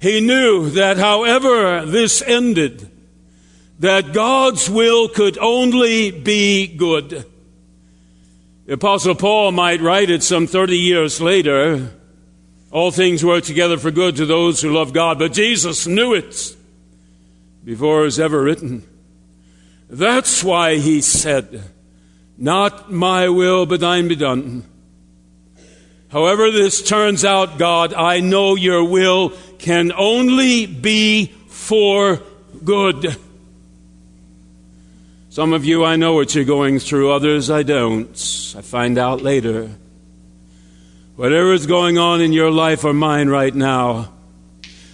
He 0.00 0.20
knew 0.20 0.70
that 0.70 0.96
however 0.96 1.86
this 1.86 2.22
ended, 2.22 2.88
that 3.80 4.12
God's 4.12 4.70
will 4.70 5.08
could 5.08 5.38
only 5.38 6.12
be 6.12 6.68
good. 6.68 7.26
The 8.70 8.74
Apostle 8.74 9.16
Paul 9.16 9.50
might 9.50 9.80
write 9.80 10.10
it 10.10 10.22
some 10.22 10.46
30 10.46 10.76
years 10.78 11.20
later. 11.20 11.90
All 12.70 12.92
things 12.92 13.24
work 13.24 13.42
together 13.42 13.76
for 13.78 13.90
good 13.90 14.14
to 14.14 14.26
those 14.26 14.62
who 14.62 14.70
love 14.72 14.92
God, 14.92 15.18
but 15.18 15.32
Jesus 15.32 15.88
knew 15.88 16.14
it 16.14 16.54
before 17.64 18.02
it 18.02 18.04
was 18.04 18.20
ever 18.20 18.40
written. 18.40 18.86
That's 19.88 20.44
why 20.44 20.76
he 20.76 21.00
said, 21.00 21.64
Not 22.38 22.92
my 22.92 23.28
will, 23.28 23.66
but 23.66 23.80
thine 23.80 24.06
be 24.06 24.14
done. 24.14 24.62
However, 26.12 26.52
this 26.52 26.80
turns 26.80 27.24
out, 27.24 27.58
God, 27.58 27.92
I 27.92 28.20
know 28.20 28.54
your 28.54 28.84
will 28.84 29.30
can 29.58 29.90
only 29.90 30.66
be 30.66 31.26
for 31.48 32.22
good. 32.62 33.16
Some 35.30 35.52
of 35.52 35.64
you, 35.64 35.84
I 35.84 35.94
know 35.94 36.14
what 36.14 36.34
you're 36.34 36.44
going 36.44 36.80
through, 36.80 37.12
others, 37.12 37.50
I 37.50 37.62
don't. 37.62 38.08
I 38.58 38.62
find 38.62 38.98
out 38.98 39.22
later. 39.22 39.70
Whatever 41.14 41.52
is 41.52 41.68
going 41.68 41.98
on 41.98 42.20
in 42.20 42.32
your 42.32 42.50
life 42.50 42.84
or 42.84 42.92
mine 42.92 43.28
right 43.28 43.54
now, 43.54 44.12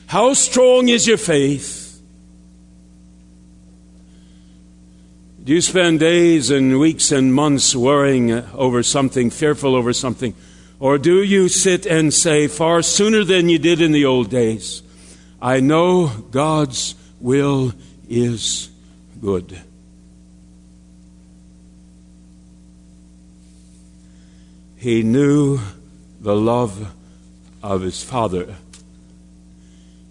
how 0.08 0.34
strong 0.34 0.90
is 0.90 1.06
your 1.06 1.16
faith? 1.16 2.02
Do 5.42 5.54
you 5.54 5.62
spend 5.62 6.00
days 6.00 6.50
and 6.50 6.78
weeks 6.78 7.12
and 7.12 7.32
months 7.32 7.74
worrying 7.74 8.30
over 8.30 8.82
something, 8.82 9.30
fearful 9.30 9.74
over 9.74 9.94
something? 9.94 10.34
Or 10.78 10.98
do 10.98 11.22
you 11.22 11.48
sit 11.48 11.86
and 11.86 12.12
say, 12.12 12.46
far 12.46 12.82
sooner 12.82 13.24
than 13.24 13.48
you 13.48 13.58
did 13.58 13.80
in 13.80 13.92
the 13.92 14.04
old 14.04 14.28
days, 14.28 14.82
I 15.40 15.60
know 15.60 16.08
God's 16.08 16.94
will 17.20 17.72
is 18.06 18.68
good? 19.18 19.62
He 24.76 25.02
knew 25.02 25.60
the 26.20 26.36
love 26.36 26.92
of 27.62 27.82
his 27.82 28.02
Father. 28.02 28.56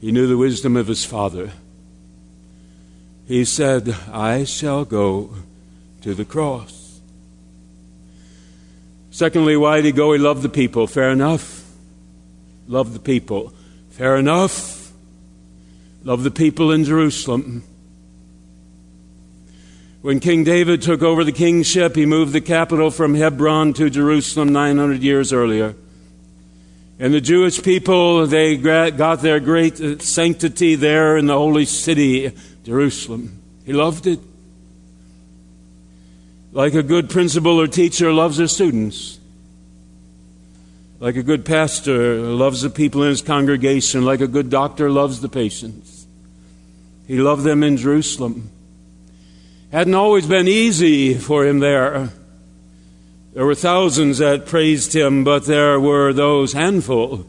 He 0.02 0.12
knew 0.12 0.28
the 0.28 0.38
wisdom 0.38 0.76
of 0.76 0.88
his 0.88 1.06
Father 1.06 1.52
he 3.28 3.44
said, 3.44 3.96
I 4.12 4.44
shall 4.44 4.86
go 4.86 5.32
to 6.02 6.14
the 6.14 6.26
cross. 6.26 7.00
Secondly, 9.10 9.58
why 9.58 9.78
did 9.78 9.86
he 9.86 9.92
go? 9.92 10.14
He 10.14 10.20
loved 10.20 10.44
the 10.44 10.50
people. 10.50 10.88
Fair 10.88 11.10
enough. 11.10 11.66
Loved 12.68 12.94
the 12.94 13.00
people. 13.00 13.54
Fair 13.90 14.18
enough. 14.18 14.92
Loved 16.04 16.24
the 16.24 16.32
people 16.32 16.72
in 16.72 16.84
Jerusalem. 16.84 17.64
When 20.06 20.20
King 20.20 20.44
David 20.44 20.84
took 20.84 21.02
over 21.02 21.24
the 21.24 21.32
kingship, 21.32 21.96
he 21.96 22.06
moved 22.06 22.32
the 22.32 22.40
capital 22.40 22.92
from 22.92 23.16
Hebron 23.16 23.74
to 23.74 23.90
Jerusalem 23.90 24.50
900 24.50 25.02
years 25.02 25.34
earlier. 25.34 25.74
And 27.00 27.12
the 27.12 27.20
Jewish 27.20 27.64
people, 27.64 28.28
they 28.28 28.56
got 28.56 29.24
their 29.24 29.40
great 29.40 29.82
uh, 29.82 29.98
sanctity 29.98 30.76
there 30.76 31.18
in 31.18 31.26
the 31.26 31.34
holy 31.34 31.66
city 31.66 32.32
Jerusalem. 32.64 33.42
He 33.66 33.74
loved 33.74 34.06
it. 34.06 34.20
Like 36.52 36.76
a 36.76 36.84
good 36.84 37.10
principal 37.10 37.60
or 37.60 37.66
teacher 37.66 38.14
loves 38.14 38.38
their 38.38 38.48
students. 38.48 39.18
Like 41.00 41.16
a 41.16 41.24
good 41.24 41.46
pastor 41.46 42.20
loves 42.20 42.62
the 42.62 42.70
people 42.70 43.02
in 43.02 43.10
his 43.10 43.24
congregation. 43.24 44.06
Like 44.06 44.22
a 44.22 44.28
good 44.28 44.52
doctor 44.52 44.92
loves 44.92 45.22
the 45.22 45.30
patients. 45.30 46.06
He 47.08 47.18
loved 47.18 47.44
them 47.44 47.64
in 47.64 47.78
Jerusalem. 47.78 48.52
Hadn't 49.72 49.96
always 49.96 50.28
been 50.28 50.48
easy 50.48 51.16
for 51.16 51.46
him 51.46 51.60
there. 51.60 52.10
There 53.34 53.46
were 53.46 53.56
thousands 53.56 54.20
that 54.20 54.46
praised 54.46 54.96
him, 54.96 55.24
but 55.24 55.46
there 55.46 55.80
were 55.80 56.14
those 56.14 56.54
handful 56.54 57.26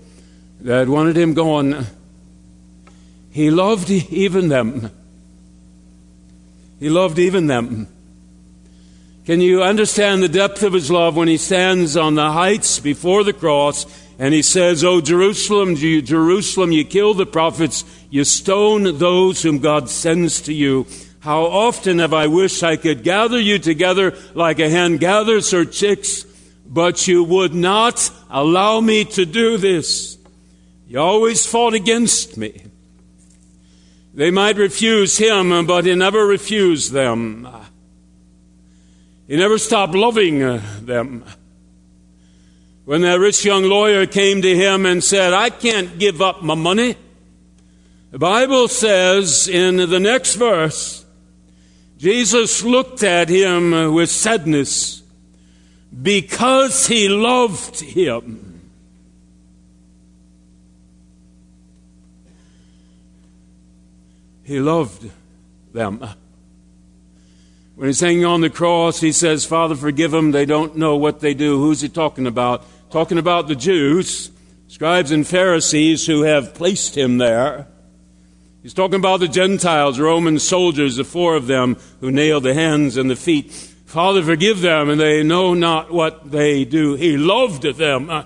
that 0.60 0.88
wanted 0.88 1.16
him 1.16 1.34
gone. 1.34 1.86
He 3.30 3.50
loved 3.50 3.90
even 3.90 4.48
them. 4.48 4.90
He 6.78 6.90
loved 6.90 7.18
even 7.18 7.46
them. 7.46 7.88
Can 9.24 9.40
you 9.40 9.62
understand 9.62 10.22
the 10.22 10.28
depth 10.28 10.62
of 10.62 10.72
his 10.72 10.90
love 10.90 11.16
when 11.16 11.26
he 11.26 11.36
stands 11.36 11.96
on 11.96 12.14
the 12.14 12.30
heights 12.30 12.78
before 12.78 13.24
the 13.24 13.32
cross 13.32 13.84
and 14.18 14.32
he 14.32 14.42
says, 14.42 14.84
Oh, 14.84 15.00
Jerusalem, 15.00 15.74
Jerusalem, 15.74 16.70
you 16.70 16.84
kill 16.84 17.14
the 17.14 17.26
prophets, 17.26 17.84
you 18.08 18.22
stone 18.22 18.98
those 18.98 19.42
whom 19.42 19.58
God 19.58 19.90
sends 19.90 20.40
to 20.42 20.54
you. 20.54 20.86
How 21.26 21.46
often 21.46 21.98
have 21.98 22.14
I 22.14 22.28
wished 22.28 22.62
I 22.62 22.76
could 22.76 23.02
gather 23.02 23.40
you 23.40 23.58
together 23.58 24.16
like 24.34 24.60
a 24.60 24.70
hen 24.70 24.98
gathers 24.98 25.50
her 25.50 25.64
chicks, 25.64 26.24
but 26.64 27.08
you 27.08 27.24
would 27.24 27.52
not 27.52 28.12
allow 28.30 28.80
me 28.80 29.04
to 29.06 29.26
do 29.26 29.56
this. 29.56 30.18
You 30.86 31.00
always 31.00 31.44
fought 31.44 31.74
against 31.74 32.36
me. 32.36 32.62
They 34.14 34.30
might 34.30 34.56
refuse 34.56 35.18
him, 35.18 35.66
but 35.66 35.84
he 35.84 35.96
never 35.96 36.24
refused 36.24 36.92
them. 36.92 37.48
He 39.26 39.36
never 39.36 39.58
stopped 39.58 39.96
loving 39.96 40.38
them. 40.38 41.24
When 42.84 43.00
that 43.00 43.18
rich 43.18 43.44
young 43.44 43.64
lawyer 43.64 44.06
came 44.06 44.42
to 44.42 44.54
him 44.54 44.86
and 44.86 45.02
said, 45.02 45.32
I 45.32 45.50
can't 45.50 45.98
give 45.98 46.22
up 46.22 46.44
my 46.44 46.54
money, 46.54 46.94
the 48.12 48.20
Bible 48.20 48.68
says 48.68 49.48
in 49.48 49.78
the 49.78 49.98
next 49.98 50.36
verse, 50.36 51.02
Jesus 51.96 52.62
looked 52.62 53.02
at 53.02 53.28
him 53.28 53.94
with 53.94 54.10
sadness 54.10 55.02
because 56.02 56.86
he 56.86 57.08
loved 57.08 57.80
him. 57.80 58.60
He 64.44 64.60
loved 64.60 65.10
them. 65.72 66.06
When 67.74 67.88
he's 67.88 68.00
hanging 68.00 68.24
on 68.24 68.42
the 68.42 68.50
cross, 68.50 69.00
he 69.00 69.12
says, 69.12 69.44
Father, 69.44 69.74
forgive 69.74 70.10
them. 70.10 70.30
They 70.30 70.46
don't 70.46 70.76
know 70.76 70.96
what 70.96 71.20
they 71.20 71.34
do. 71.34 71.58
Who's 71.58 71.80
he 71.80 71.88
talking 71.88 72.26
about? 72.26 72.64
Talking 72.90 73.18
about 73.18 73.48
the 73.48 73.56
Jews, 73.56 74.30
scribes 74.68 75.10
and 75.10 75.26
Pharisees 75.26 76.06
who 76.06 76.22
have 76.22 76.54
placed 76.54 76.96
him 76.96 77.18
there. 77.18 77.66
He's 78.66 78.74
talking 78.74 78.98
about 78.98 79.20
the 79.20 79.28
Gentiles, 79.28 80.00
Roman 80.00 80.40
soldiers, 80.40 80.96
the 80.96 81.04
four 81.04 81.36
of 81.36 81.46
them 81.46 81.76
who 82.00 82.10
nailed 82.10 82.42
the 82.42 82.52
hands 82.52 82.96
and 82.96 83.08
the 83.08 83.14
feet. 83.14 83.52
Father, 83.52 84.24
forgive 84.24 84.60
them, 84.60 84.90
and 84.90 85.00
they 85.00 85.22
know 85.22 85.54
not 85.54 85.92
what 85.92 86.32
they 86.32 86.64
do. 86.64 86.96
He 86.96 87.16
loved 87.16 87.62
them. 87.62 88.10
Uh, 88.10 88.24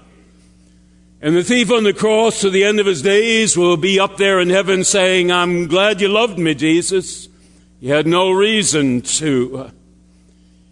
and 1.21 1.37
the 1.37 1.45
thief 1.45 1.71
on 1.71 1.85
the 1.85 1.93
cross 1.93 2.41
to 2.41 2.49
the 2.49 2.65
end 2.65 2.81
of 2.81 2.87
his 2.87 3.03
days 3.03 3.55
will 3.55 3.77
be 3.77 4.01
up 4.01 4.17
there 4.17 4.41
in 4.41 4.49
heaven 4.49 4.83
saying, 4.83 5.31
I'm 5.31 5.67
glad 5.67 6.01
you 6.01 6.09
loved 6.09 6.39
me, 6.39 6.55
Jesus. 6.55 7.29
You 7.79 7.93
had 7.93 8.07
no 8.07 8.31
reason 8.31 9.03
to. 9.03 9.59
Uh, 9.59 9.71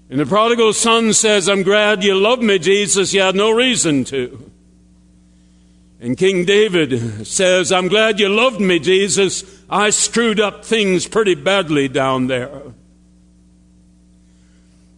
and 0.08 0.18
the 0.18 0.25
prodigal 0.25 0.72
son 0.72 1.12
says, 1.12 1.46
I'm 1.46 1.62
glad 1.62 2.02
you 2.02 2.14
loved 2.14 2.42
me, 2.42 2.58
Jesus. 2.58 3.12
You 3.12 3.20
had 3.20 3.37
no 3.37 3.50
reason 3.50 4.04
to. 4.04 4.50
And 6.00 6.17
King 6.17 6.45
David 6.45 7.26
says, 7.26 7.73
I'm 7.73 7.88
glad 7.88 8.21
you 8.21 8.28
loved 8.28 8.61
me, 8.61 8.78
Jesus. 8.78 9.45
I 9.69 9.90
screwed 9.90 10.38
up 10.38 10.64
things 10.64 11.09
pretty 11.09 11.35
badly 11.35 11.88
down 11.88 12.28
there. 12.28 12.62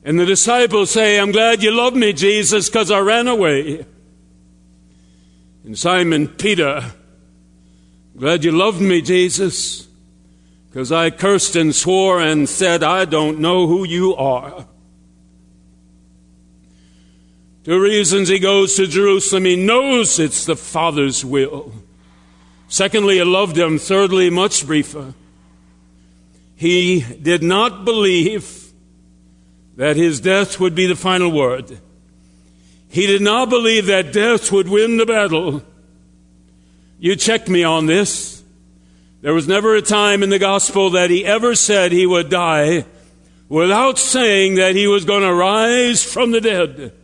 And 0.05 0.19
the 0.19 0.27
disciples 0.27 0.91
say, 0.91 1.19
I'm 1.19 1.33
glad 1.33 1.63
you 1.63 1.71
loved 1.71 1.97
me, 1.97 2.13
Jesus, 2.13 2.69
because 2.69 2.91
I 2.91 3.01
ran 3.01 3.29
away. 3.29 3.85
And 5.65 5.79
Simon 5.79 6.29
Peter, 6.29 6.93
glad 8.17 8.45
you 8.45 8.53
loved 8.53 8.81
me, 8.81 9.03
Jesus, 9.03 9.89
because 10.69 10.93
I 10.93 11.11
cursed 11.11 11.57
and 11.57 11.75
swore 11.75 12.21
and 12.21 12.49
said, 12.49 12.83
I 12.83 13.05
don't 13.05 13.41
know 13.41 13.67
who 13.67 13.85
you 13.85 14.15
are. 14.17 14.67
Two 17.71 17.81
reasons 17.81 18.29
he 18.29 18.41
goes 18.41 18.75
to 18.75 18.89
Jerusalem. 18.89 19.45
He 19.45 19.55
knows 19.55 20.19
it's 20.19 20.45
the 20.45 20.57
Father's 20.57 21.25
will. 21.25 21.73
Secondly, 22.67 23.19
he 23.19 23.23
loved 23.23 23.57
him. 23.57 23.79
Thirdly, 23.79 24.29
much 24.29 24.67
briefer. 24.67 25.15
He 26.57 27.03
did 27.03 27.45
not 27.45 27.85
believe 27.85 28.73
that 29.77 29.97
his 29.97 30.19
death 30.19 30.59
would 30.59 30.75
be 30.75 30.87
the 30.87 30.97
final 30.97 31.31
word. 31.31 31.79
He 32.89 33.07
did 33.07 33.23
not 33.23 33.51
believe 33.51 33.87
that 33.87 34.13
death 34.13 34.51
would 34.51 34.69
win 34.69 34.97
the 34.97 35.07
battle. 35.07 35.63
You 36.99 37.15
check 37.15 37.49
me 37.49 37.63
on 37.63 37.87
this. 37.87 38.43
There 39.21 39.33
was 39.33 39.47
never 39.47 39.77
a 39.77 39.81
time 39.81 40.25
in 40.25 40.31
the 40.31 40.41
gospel 40.41 40.91
that 40.91 41.11
he 41.11 41.25
ever 41.25 41.55
said 41.55 41.93
he 41.93 42.05
would 42.05 42.31
die 42.31 42.85
without 43.49 43.97
saying 43.97 44.57
that 44.57 44.75
he 44.75 44.89
was 44.89 45.05
going 45.05 45.23
to 45.23 45.33
rise 45.33 46.03
from 46.03 46.33
the 46.33 46.41
dead. 46.41 46.95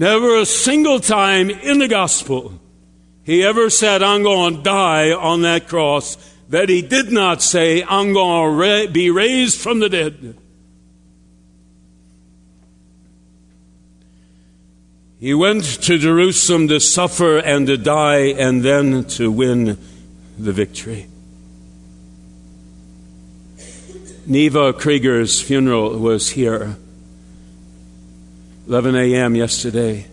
Never 0.00 0.38
a 0.38 0.46
single 0.46 0.98
time 0.98 1.50
in 1.50 1.78
the 1.78 1.86
gospel 1.86 2.58
he 3.22 3.44
ever 3.44 3.68
said, 3.68 4.02
I'm 4.02 4.22
going 4.22 4.56
to 4.56 4.62
die 4.62 5.12
on 5.12 5.42
that 5.42 5.68
cross, 5.68 6.16
that 6.48 6.70
he 6.70 6.80
did 6.80 7.12
not 7.12 7.42
say, 7.42 7.84
I'm 7.84 8.14
going 8.14 8.50
to 8.50 8.56
ra- 8.56 8.90
be 8.90 9.10
raised 9.10 9.60
from 9.60 9.78
the 9.78 9.90
dead. 9.90 10.38
He 15.20 15.34
went 15.34 15.64
to 15.82 15.98
Jerusalem 15.98 16.68
to 16.68 16.80
suffer 16.80 17.36
and 17.36 17.66
to 17.66 17.76
die 17.76 18.32
and 18.38 18.62
then 18.62 19.04
to 19.04 19.30
win 19.30 19.76
the 20.38 20.52
victory. 20.52 21.08
Neva 24.24 24.72
Krieger's 24.72 25.42
funeral 25.42 25.98
was 25.98 26.30
here. 26.30 26.76
11 28.70 28.94
a.m. 28.94 29.34
yesterday. 29.34 30.06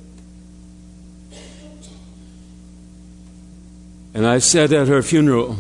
And 4.15 4.26
I 4.26 4.39
said 4.39 4.74
at 4.74 4.88
her 4.88 5.04
funeral 5.04 5.58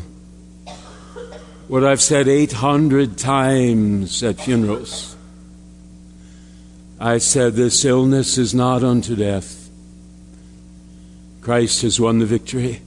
what 1.67 1.83
I've 1.83 2.01
said 2.01 2.27
800 2.27 3.15
times 3.15 4.23
at 4.23 4.41
funerals. 4.41 5.15
I 6.99 7.19
said, 7.19 7.53
This 7.53 7.85
illness 7.85 8.39
is 8.39 8.55
not 8.55 8.83
unto 8.83 9.15
death. 9.15 9.69
Christ 11.41 11.83
has 11.83 11.99
won 11.99 12.17
the 12.17 12.25
victory. 12.25 12.81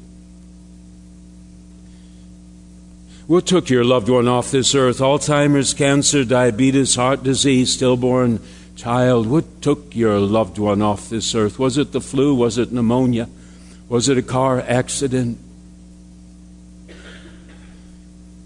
What 3.29 3.47
took 3.47 3.71
your 3.71 3.85
loved 3.85 4.09
one 4.09 4.27
off 4.27 4.51
this 4.51 4.75
earth? 4.75 4.99
Alzheimer's, 4.99 5.73
cancer, 5.73 6.25
diabetes, 6.25 6.97
heart 6.97 7.23
disease, 7.23 7.75
stillborn 7.75 8.41
child, 8.81 9.27
what 9.27 9.61
took 9.61 9.95
your 9.95 10.19
loved 10.19 10.57
one 10.57 10.81
off 10.81 11.11
this 11.11 11.35
earth? 11.35 11.59
Was 11.59 11.77
it 11.77 11.93
the 11.93 12.01
flu? 12.01 12.35
Was 12.35 12.57
it 12.57 12.73
pneumonia? 12.73 13.29
Was 13.91 14.09
it 14.09 14.17
a 14.17 14.23
car 14.23 14.59
accident? 14.59 15.39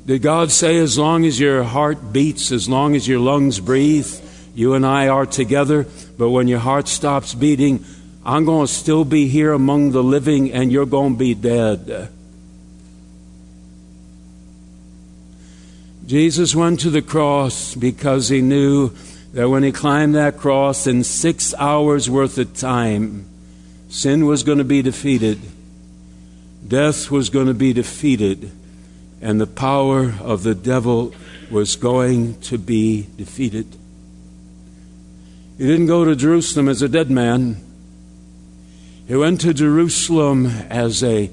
Did 0.04 0.22
God 0.22 0.50
say, 0.50 0.76
as 0.78 0.98
long 0.98 1.24
as 1.24 1.38
your 1.38 1.62
heart 1.62 2.12
beats, 2.12 2.50
as 2.50 2.68
long 2.68 2.96
as 2.96 3.06
your 3.06 3.20
lungs 3.20 3.60
breathe, 3.60 4.08
you 4.56 4.74
and 4.74 4.84
I 4.84 5.06
are 5.06 5.24
together, 5.24 5.86
but 6.18 6.30
when 6.30 6.48
your 6.48 6.58
heart 6.58 6.88
stops 6.88 7.32
beating, 7.32 7.84
I'm 8.26 8.44
going 8.44 8.66
to 8.66 8.72
still 8.72 9.04
be 9.04 9.28
here 9.28 9.52
among 9.52 9.92
the 9.92 10.02
living 10.02 10.52
and 10.52 10.72
you're 10.72 10.84
going 10.84 11.12
to 11.12 11.18
be 11.18 11.34
dead? 11.34 12.08
Jesus 16.04 16.56
went 16.56 16.80
to 16.80 16.90
the 16.90 17.02
cross 17.02 17.74
because 17.76 18.28
he 18.28 18.42
knew 18.42 18.90
that 19.34 19.48
when 19.48 19.64
he 19.64 19.72
climbed 19.72 20.14
that 20.14 20.38
cross 20.38 20.86
in 20.86 21.02
six 21.02 21.52
hours 21.58 22.08
worth 22.08 22.38
of 22.38 22.56
time, 22.56 23.26
sin 23.88 24.26
was 24.26 24.44
going 24.44 24.58
to 24.58 24.64
be 24.64 24.80
defeated, 24.80 25.40
death 26.66 27.10
was 27.10 27.30
going 27.30 27.48
to 27.48 27.54
be 27.54 27.72
defeated, 27.72 28.52
and 29.20 29.40
the 29.40 29.46
power 29.46 30.14
of 30.20 30.44
the 30.44 30.54
devil 30.54 31.12
was 31.50 31.74
going 31.74 32.40
to 32.42 32.56
be 32.56 33.08
defeated. 33.16 33.66
He 35.58 35.66
didn't 35.66 35.88
go 35.88 36.04
to 36.04 36.14
Jerusalem 36.14 36.68
as 36.68 36.80
a 36.80 36.88
dead 36.88 37.10
man. 37.10 37.56
He 39.08 39.16
went 39.16 39.40
to 39.40 39.52
Jerusalem 39.52 40.46
as 40.46 41.02
a 41.02 41.28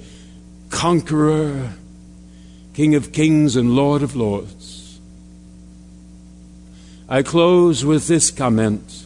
conqueror, 0.72 1.74
King 2.74 2.96
of 2.96 3.12
kings 3.12 3.56
and 3.56 3.76
Lord 3.76 4.02
of 4.02 4.16
lords. 4.16 4.61
I 7.12 7.24
close 7.24 7.84
with 7.84 8.08
this 8.08 8.32
comment. 8.32 9.06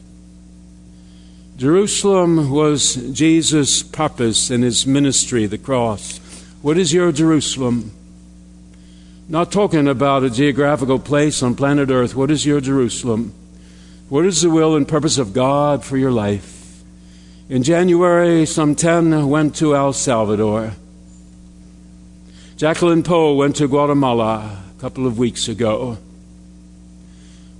Jerusalem 1.57 2.51
was 2.51 2.93
Jesus' 3.11 3.81
purpose 3.81 4.51
in 4.51 4.61
his 4.61 4.85
ministry, 4.85 5.47
the 5.47 5.57
cross. 5.57 6.19
What 6.61 6.77
is 6.77 6.93
your 6.93 7.11
Jerusalem? 7.11 7.91
Not 9.27 9.51
talking 9.51 9.87
about 9.87 10.23
a 10.23 10.29
geographical 10.29 10.99
place 10.99 11.41
on 11.41 11.55
planet 11.55 11.89
Earth. 11.89 12.15
What 12.15 12.29
is 12.29 12.45
your 12.45 12.61
Jerusalem? 12.61 13.33
What 14.07 14.25
is 14.25 14.43
the 14.43 14.51
will 14.51 14.75
and 14.75 14.87
purpose 14.87 15.17
of 15.17 15.33
God 15.33 15.83
for 15.83 15.97
your 15.97 16.11
life? 16.11 16.83
In 17.49 17.63
January, 17.63 18.45
some 18.45 18.75
10 18.75 19.27
went 19.27 19.55
to 19.55 19.75
El 19.75 19.93
Salvador. 19.93 20.73
Jacqueline 22.55 23.01
Poe 23.01 23.33
went 23.33 23.55
to 23.55 23.67
Guatemala 23.67 24.61
a 24.77 24.79
couple 24.79 25.07
of 25.07 25.17
weeks 25.17 25.47
ago. 25.47 25.97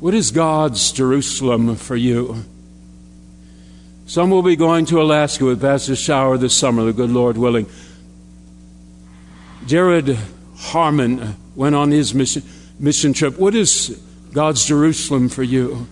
What 0.06 0.14
is 0.14 0.30
God's 0.30 0.92
Jerusalem 0.92 1.76
for 1.78 1.96
you? 1.96 2.46
Some 4.06 4.30
will 4.30 4.44
be 4.44 4.56
going 4.56 4.86
to 4.86 5.02
Alaska 5.02 5.46
with 5.46 5.60
Pastor 5.60 5.96
Shower 5.96 6.38
this 6.38 6.56
summer, 6.56 6.84
the 6.84 6.94
good 6.94 7.10
Lord 7.10 7.40
willing. 7.40 7.66
Jared 9.66 10.16
Harmon 10.58 11.36
went 11.56 11.74
on 11.74 11.90
his 11.90 12.14
mission. 12.14 12.44
mission 12.78 13.14
trip. 13.14 13.40
What 13.40 13.56
is 13.56 14.00
God's 14.32 14.64
Jerusalem 14.68 15.28
for 15.28 15.42
you? 15.42 15.88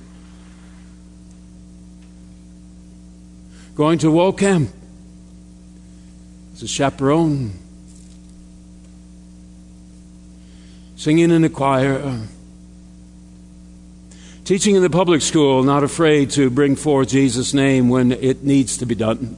Going 3.73 3.97
to 3.97 4.11
WOCAM 4.11 4.67
as 6.53 6.61
a 6.61 6.67
chaperone, 6.67 7.53
singing 10.97 11.31
in 11.31 11.41
the 11.41 11.49
choir, 11.49 12.27
teaching 14.45 14.75
in 14.75 14.81
the 14.81 14.89
public 14.89 15.21
school, 15.21 15.63
not 15.63 15.83
afraid 15.83 16.31
to 16.31 16.49
bring 16.49 16.75
forth 16.75 17.09
Jesus' 17.09 17.53
name 17.53 17.89
when 17.89 18.11
it 18.11 18.43
needs 18.43 18.77
to 18.77 18.85
be 18.85 18.95
done. 18.95 19.37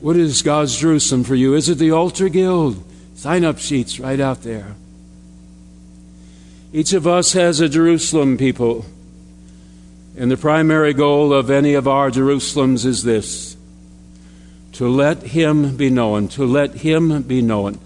What 0.00 0.16
is 0.16 0.42
God's 0.42 0.76
Jerusalem 0.76 1.22
for 1.24 1.34
you? 1.34 1.54
Is 1.54 1.68
it 1.68 1.78
the 1.78 1.92
altar 1.92 2.28
guild? 2.28 2.82
Sign 3.14 3.44
up 3.44 3.58
sheets 3.58 4.00
right 4.00 4.18
out 4.18 4.42
there. 4.42 4.74
Each 6.72 6.92
of 6.92 7.06
us 7.06 7.34
has 7.34 7.60
a 7.60 7.68
Jerusalem, 7.68 8.38
people. 8.38 8.86
And 10.16 10.30
the 10.30 10.36
primary 10.36 10.92
goal 10.92 11.32
of 11.32 11.50
any 11.50 11.74
of 11.74 11.86
our 11.86 12.10
Jerusalems 12.10 12.84
is 12.84 13.02
this 13.02 13.56
to 14.72 14.88
let 14.88 15.22
Him 15.22 15.76
be 15.76 15.90
known, 15.90 16.28
to 16.28 16.44
let 16.46 16.76
Him 16.76 17.22
be 17.22 17.42
known, 17.42 17.78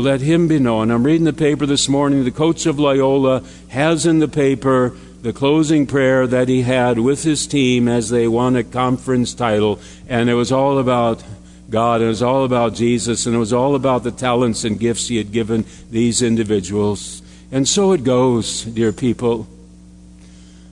let 0.00 0.20
Him 0.20 0.48
be 0.48 0.58
known. 0.58 0.90
I'm 0.90 1.04
reading 1.04 1.24
the 1.24 1.32
paper 1.32 1.66
this 1.66 1.88
morning. 1.88 2.24
The 2.24 2.30
coach 2.30 2.66
of 2.66 2.78
Loyola 2.78 3.42
has 3.68 4.06
in 4.06 4.18
the 4.18 4.28
paper 4.28 4.96
the 5.22 5.32
closing 5.32 5.86
prayer 5.86 6.26
that 6.26 6.48
he 6.48 6.62
had 6.62 7.00
with 7.00 7.24
his 7.24 7.48
team 7.48 7.88
as 7.88 8.10
they 8.10 8.28
won 8.28 8.54
a 8.54 8.62
conference 8.62 9.34
title, 9.34 9.80
and 10.08 10.30
it 10.30 10.34
was 10.34 10.52
all 10.52 10.78
about 10.78 11.24
God. 11.68 11.96
And 11.96 12.04
it 12.04 12.08
was 12.08 12.22
all 12.22 12.44
about 12.44 12.74
Jesus, 12.74 13.26
and 13.26 13.34
it 13.34 13.38
was 13.38 13.52
all 13.52 13.74
about 13.74 14.04
the 14.04 14.12
talents 14.12 14.62
and 14.64 14.78
gifts 14.78 15.08
He 15.08 15.16
had 15.16 15.32
given 15.32 15.64
these 15.90 16.22
individuals. 16.22 17.22
And 17.50 17.66
so 17.68 17.92
it 17.92 18.04
goes, 18.04 18.64
dear 18.64 18.92
people. 18.92 19.48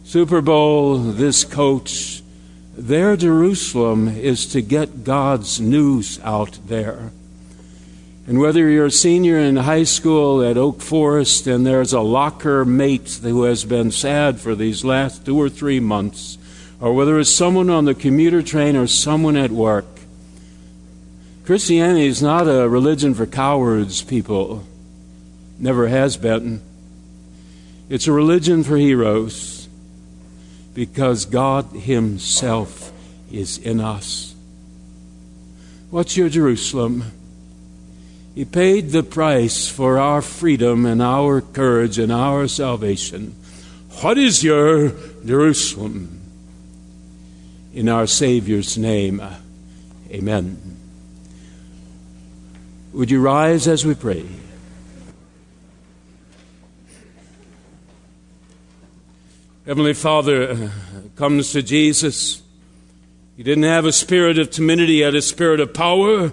Super 0.05 0.41
Bowl, 0.41 0.99
this 0.99 1.43
coach, 1.43 2.23
their 2.77 3.17
Jerusalem 3.17 4.09
is 4.09 4.47
to 4.47 4.61
get 4.61 5.03
God's 5.03 5.61
news 5.61 6.21
out 6.23 6.59
there. 6.67 7.11
And 8.27 8.39
whether 8.39 8.71
you're 8.71 8.87
a 8.87 8.91
senior 8.91 9.39
in 9.39 9.57
high 9.57 9.83
school 9.83 10.43
at 10.43 10.57
Oak 10.57 10.81
Forest 10.81 11.47
and 11.47 11.67
there's 11.67 11.93
a 11.93 12.01
locker 12.01 12.65
mate 12.65 13.19
who 13.23 13.43
has 13.43 13.67
been 13.67 13.91
sad 13.91 14.41
for 14.41 14.55
these 14.55 14.83
last 14.83 15.27
two 15.27 15.39
or 15.39 15.51
three 15.51 15.79
months, 15.79 16.39
or 16.81 16.95
whether 16.95 17.19
it's 17.19 17.31
someone 17.31 17.69
on 17.69 17.85
the 17.85 17.95
commuter 17.95 18.43
train 18.43 18.77
or 18.77 18.87
someone 18.87 19.37
at 19.37 19.51
work, 19.51 19.85
Christianity 21.45 22.07
is 22.07 22.23
not 22.23 22.49
a 22.49 22.67
religion 22.67 23.13
for 23.13 23.27
cowards, 23.27 24.01
people. 24.01 24.65
Never 25.59 25.89
has 25.89 26.17
been. 26.17 26.63
It's 27.91 28.07
a 28.07 28.13
religion 28.13 28.65
for 28.65 28.79
heroes 28.79 29.69
because 30.73 31.27
God 31.27 31.67
Himself 31.67 32.91
is 33.31 33.59
in 33.59 33.81
us. 33.81 34.35
What's 35.91 36.17
your 36.17 36.31
Jerusalem? 36.31 37.13
He 38.35 38.45
paid 38.45 38.91
the 38.91 39.05
price 39.05 39.69
for 39.69 39.99
our 39.99 40.21
freedom 40.21 40.87
and 40.87 41.01
our 41.01 41.41
courage 41.41 41.99
and 41.99 42.11
our 42.11 42.49
salvation. 42.49 43.37
What 44.01 44.19
is 44.19 44.43
your 44.43 44.91
Jerusalem? 45.25 46.21
In 47.73 47.89
our 47.89 48.07
Savior's 48.07 48.77
name, 48.77 49.23
amen. 50.11 50.77
Would 52.93 53.11
you 53.11 53.21
rise 53.21 53.67
as 53.67 53.85
we 53.85 53.95
pray? 53.95 54.25
Heavenly 59.67 59.95
Father 59.95 60.53
uh, 60.53 60.71
comes 61.17 61.53
to 61.53 61.63
Jesus. 61.63 62.43
He 63.37 63.43
didn't 63.43 63.65
have 63.65 63.85
a 63.87 63.93
spirit 63.93 64.39
of 64.39 64.51
timidity, 64.51 64.97
he 64.97 65.01
had 65.01 65.15
a 65.15 65.23
spirit 65.23 65.59
of 65.59 65.73
power 65.73 66.33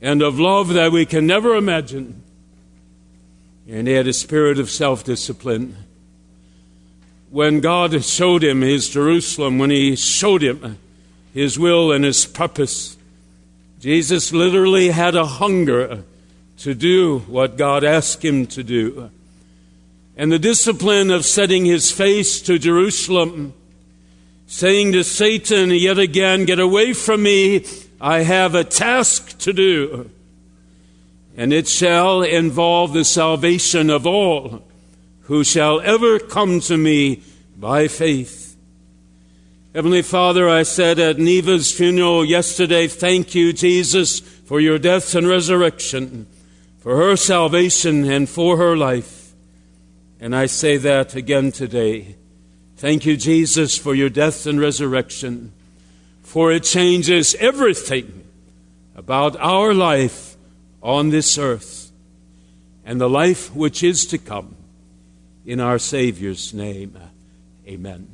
and 0.00 0.22
of 0.22 0.38
love 0.38 0.68
that 0.74 0.92
we 0.92 1.06
can 1.06 1.26
never 1.26 1.54
imagine. 1.54 2.22
And 3.68 3.86
he 3.86 3.94
had 3.94 4.06
a 4.06 4.12
spirit 4.12 4.58
of 4.58 4.70
self 4.70 5.04
discipline. 5.04 5.76
When 7.30 7.60
God 7.60 8.04
showed 8.04 8.44
him 8.44 8.60
his 8.60 8.88
Jerusalem, 8.88 9.58
when 9.58 9.70
he 9.70 9.96
showed 9.96 10.42
him 10.42 10.78
his 11.32 11.58
will 11.58 11.90
and 11.90 12.04
his 12.04 12.26
purpose, 12.26 12.96
Jesus 13.80 14.32
literally 14.32 14.90
had 14.90 15.14
a 15.14 15.26
hunger 15.26 16.04
to 16.58 16.74
do 16.74 17.18
what 17.20 17.56
God 17.56 17.84
asked 17.84 18.24
him 18.24 18.46
to 18.48 18.62
do. 18.62 19.10
And 20.16 20.30
the 20.30 20.38
discipline 20.38 21.10
of 21.10 21.24
setting 21.24 21.64
his 21.64 21.90
face 21.90 22.40
to 22.42 22.58
Jerusalem, 22.58 23.52
saying 24.46 24.92
to 24.92 25.02
Satan 25.02 25.70
yet 25.70 25.98
again, 25.98 26.44
Get 26.44 26.60
away 26.60 26.92
from 26.92 27.24
me, 27.24 27.64
I 28.00 28.20
have 28.22 28.54
a 28.54 28.64
task 28.64 29.38
to 29.38 29.52
do. 29.52 30.10
And 31.36 31.52
it 31.52 31.66
shall 31.66 32.22
involve 32.22 32.92
the 32.92 33.04
salvation 33.04 33.90
of 33.90 34.06
all 34.06 34.62
who 35.22 35.42
shall 35.42 35.80
ever 35.80 36.18
come 36.18 36.60
to 36.60 36.76
me 36.76 37.22
by 37.56 37.88
faith. 37.88 38.56
Heavenly 39.74 40.02
Father, 40.02 40.48
I 40.48 40.62
said 40.62 41.00
at 41.00 41.18
Neva's 41.18 41.72
funeral 41.72 42.24
yesterday, 42.24 42.86
thank 42.86 43.34
you, 43.34 43.52
Jesus, 43.52 44.20
for 44.20 44.60
your 44.60 44.78
death 44.78 45.14
and 45.16 45.26
resurrection, 45.26 46.28
for 46.78 46.96
her 46.96 47.16
salvation 47.16 48.08
and 48.08 48.28
for 48.28 48.56
her 48.56 48.76
life. 48.76 49.32
And 50.20 50.36
I 50.36 50.46
say 50.46 50.76
that 50.76 51.16
again 51.16 51.50
today. 51.50 52.14
Thank 52.76 53.04
you, 53.04 53.16
Jesus, 53.16 53.76
for 53.76 53.94
your 53.94 54.10
death 54.10 54.46
and 54.46 54.60
resurrection, 54.60 55.52
for 56.24 56.50
it 56.50 56.64
changes 56.64 57.36
everything 57.36 58.24
about 58.96 59.36
our 59.36 59.72
life 59.72 60.36
on 60.82 61.10
this 61.10 61.38
earth 61.38 61.92
and 62.84 63.00
the 63.00 63.08
life 63.08 63.54
which 63.54 63.84
is 63.84 64.04
to 64.06 64.18
come. 64.18 64.56
In 65.46 65.60
our 65.60 65.78
Savior's 65.78 66.54
name, 66.54 66.98
amen. 67.68 68.13